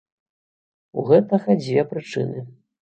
У 0.97 1.05
гэтага 1.11 1.59
дзве 1.63 1.81
прычыны. 1.95 2.39